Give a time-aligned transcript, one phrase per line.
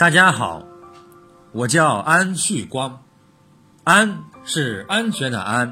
[0.00, 0.66] 大家好，
[1.52, 3.02] 我叫安旭光，
[3.84, 5.70] 安是安全的安，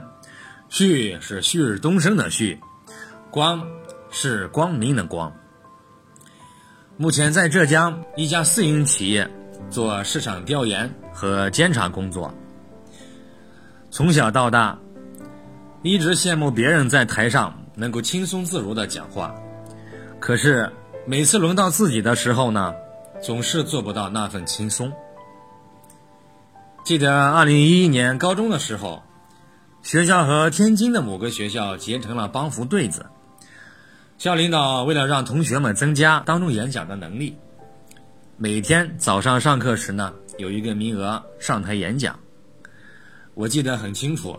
[0.69, 2.61] 旭是旭日东升的旭，
[3.31, 3.67] 光
[4.11, 5.33] 是光明的光。
[6.99, 9.27] 目前在浙江一家私营企业
[9.71, 12.31] 做市场调研和监察工作。
[13.91, 14.79] 从小到大，
[15.83, 19.35] 一直羡慕别人在台上能够轻松自如的讲话，
[20.21, 20.71] 可是
[21.07, 22.75] 每次轮到自己的时候呢，
[23.23, 24.93] 总是做不到那份轻松。
[26.85, 29.03] 记得二零一一年高中的时候，
[29.83, 33.07] 学校和天津的某个学校结成了帮扶对子，
[34.17, 37.37] 校领导为了让同学们增加当众演讲的能力，
[38.37, 42.19] 每天早上上课时呢，有一个名额上台演讲。
[43.35, 44.37] 我记得很清楚，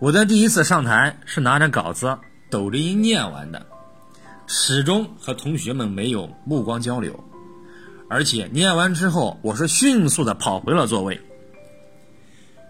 [0.00, 2.18] 我的第一次上台是拿着稿子
[2.50, 3.64] 抖着音念完的，
[4.46, 7.22] 始终和同学们没有目光交流，
[8.12, 11.18] 而且念完之后，我是迅速的跑回了座位。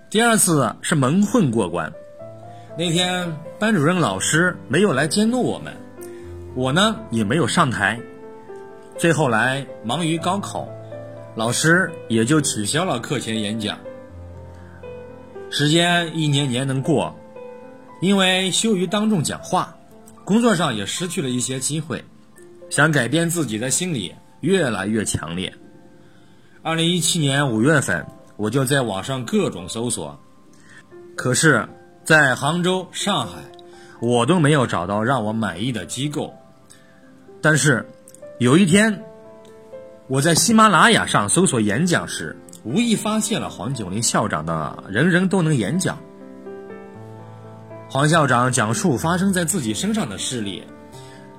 [0.08, 1.92] 第二次是蒙混过关，
[2.78, 5.74] 那天班主任老师没有来监督我们，
[6.54, 8.00] 我呢也没有上台，
[8.96, 10.68] 最后来忙于高考，
[11.34, 13.76] 老师也就取消了课前演讲。
[15.50, 17.12] 时间一年年能过，
[18.00, 19.76] 因为羞于当众讲话，
[20.24, 22.04] 工作上也失去了一些机会，
[22.70, 25.52] 想改变自己的心理越来越强烈。
[26.62, 30.16] 二零一七年五月份，我就在网上各种搜索，
[31.16, 31.66] 可是，
[32.04, 33.38] 在杭州、上海，
[34.00, 36.32] 我都没有找到让我满意的机构。
[37.40, 37.84] 但是，
[38.38, 39.02] 有一天，
[40.06, 42.36] 我在喜马拉雅上搜索演讲时。
[42.64, 45.98] 无意发现了黄九龄校长的“人人都能演讲”。
[47.90, 50.62] 黄校长讲述发生在自己身上的事例，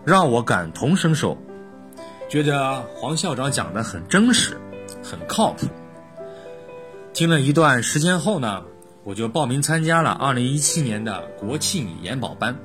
[0.04, 1.38] 让我感同身受，
[2.30, 4.58] 觉得黄校长讲的很真实，
[5.04, 5.68] 很靠谱。
[7.14, 8.64] 听了一段时间后呢，
[9.04, 12.58] 我就报名参加了2017年的国庆研保班，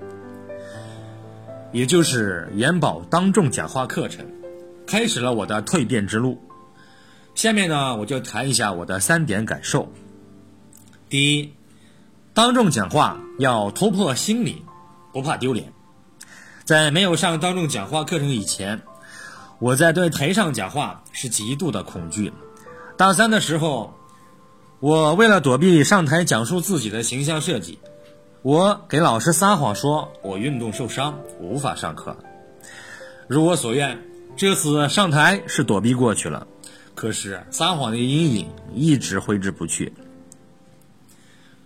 [1.70, 4.24] 也就是研保当众讲话课程，
[4.86, 6.40] 开始了我的蜕变之路。
[7.34, 9.92] 下面呢，我就谈一下我的三点感受。
[11.10, 11.52] 第一，
[12.32, 14.62] 当众讲话要突破心理，
[15.12, 15.72] 不怕丢脸。
[16.64, 18.80] 在没有上当众讲话课程以前，
[19.58, 22.32] 我在对台上讲话是极度的恐惧。
[22.96, 23.92] 大三的时候，
[24.80, 27.78] 我为了躲避上台讲述自己的形象设计，
[28.42, 32.16] 我给老师撒谎说我运动受伤，无法上课。
[33.26, 34.00] 如我所愿，
[34.36, 36.46] 这次上台是躲避过去了。
[36.94, 39.92] 可是撒谎的阴影一直挥之不去。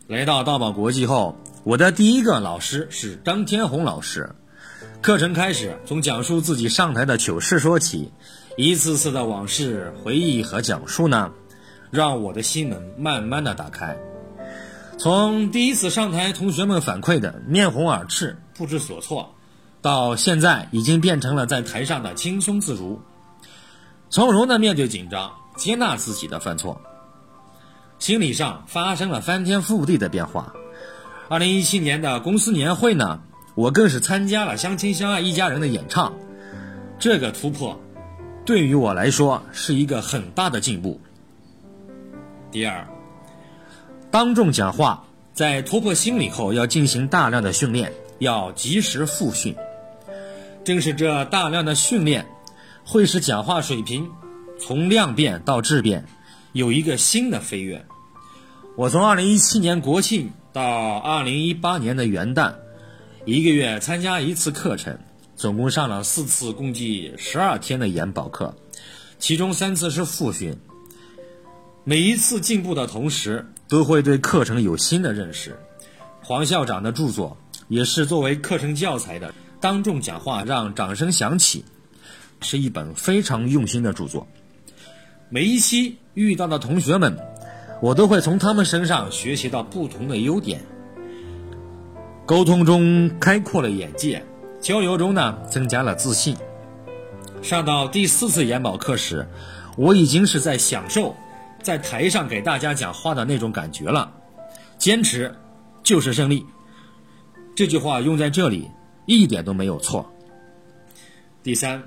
[0.06, 4.34] 来到道宝国际后，我的第一个老师是张天红老师。
[5.02, 8.12] 课程开始，从讲述自己上台的糗事说起，
[8.56, 11.32] 一次次的往事回忆和讲述呢，
[11.90, 13.96] 让我的心门慢慢的打开。
[14.96, 19.34] 从第一次上台，同学们反馈的面红耳赤、不知所措，
[19.80, 23.02] 到现在已经变成了在台上的轻松自如。
[24.08, 26.80] 从容的面对紧张，接纳自己的犯错，
[27.98, 30.54] 心理上发生了翻天覆地的变化。
[31.28, 33.18] 二零一七年的公司年会呢，
[33.54, 36.12] 我更是参加了《相亲相爱一家人》的演唱，
[36.98, 37.80] 这个突破
[38.44, 41.00] 对于我来说是一个很大的进步。
[42.50, 42.86] 第二，
[44.10, 49.54] 当众讲话，在突破心理后要进行大量的训练，要及时复训。
[50.64, 52.26] 正是这大量的训练。
[52.84, 54.10] 会使讲话水平
[54.58, 56.04] 从量变到质变，
[56.52, 57.86] 有一个新的飞跃。
[58.76, 62.54] 我从2017年国庆到2018年的元旦，
[63.24, 64.98] 一个月参加一次课程，
[65.36, 68.52] 总共上了四次，共计十二天的研保课，
[69.20, 70.56] 其中三次是复训。
[71.84, 75.56] 每一次进步的同时，都会对课程有新的认识。
[76.20, 77.36] 黄校长的著作
[77.68, 81.64] 也是作为课程教材的，当众讲话让掌声响起。
[82.40, 84.26] 是一本非常用心的著作。
[85.28, 87.16] 每一期遇到的同学们，
[87.80, 90.60] 我都会从他们身上学习到不同的优点。
[92.24, 94.24] 沟通中开阔了眼界，
[94.60, 96.36] 交流中呢增加了自信。
[97.42, 99.26] 上到第四次研保课时，
[99.76, 101.14] 我已经是在享受
[101.62, 104.12] 在台上给大家讲话的那种感觉了。
[104.78, 105.34] 坚持
[105.82, 106.46] 就是胜利，
[107.54, 108.70] 这句话用在这里
[109.06, 110.10] 一点都没有错。
[111.42, 111.82] 第三。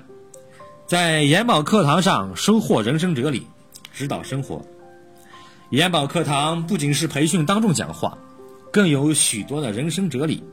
[0.86, 3.44] 在研保课堂上收获人生哲理，
[3.92, 4.64] 指导生活。
[5.70, 8.16] 研保课堂不仅是培训当众讲话，
[8.76, 10.44] 更有许多的人生哲理。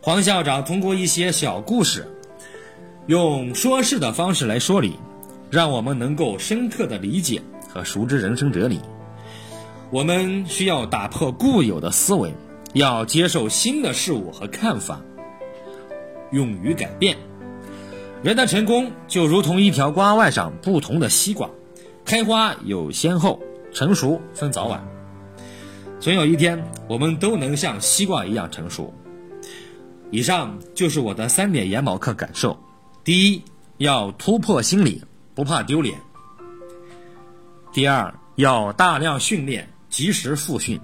[0.00, 2.08] 黄校长通过一些小故事，
[3.06, 4.94] 用说事的方式来说理，
[5.50, 8.80] 让我们能够深刻的理解和熟知人生哲理。
[9.90, 12.32] 我们需要打破固有的思维，
[12.72, 15.02] 要接受新的事物和看法，
[16.32, 17.14] 勇于改变。
[18.22, 21.50] 人的成功就如同一条瓜外上不同的西瓜，
[22.06, 23.38] 开花有先后，
[23.70, 24.82] 成熟分早晚。
[26.04, 28.92] 总有一天，我们都能像西瓜一样成熟。
[30.10, 32.54] 以上就是我的三点研毛课感受：
[33.02, 33.42] 第一，
[33.78, 35.02] 要突破心理，
[35.34, 35.96] 不怕丢脸；
[37.72, 39.66] 第二，要大量训练。
[39.88, 40.78] 及时复训。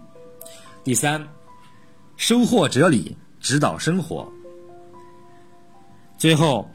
[0.83, 1.23] 第三，
[2.17, 4.27] 收获哲理，指导生活。
[6.17, 6.67] 最后，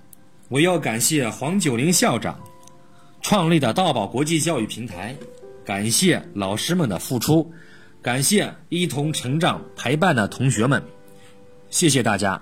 [0.50, 2.40] 我要感谢黄九龄校长
[3.22, 5.16] 创立的道宝国际教育平台，
[5.64, 7.52] 感谢老师们的付出，
[8.06, 10.84] 感谢一同成长陪伴的同学们，
[11.72, 12.40] 谢谢大家。